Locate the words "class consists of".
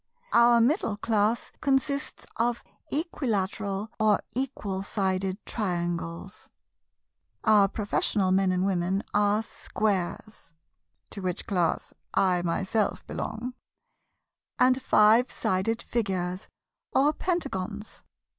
0.97-2.63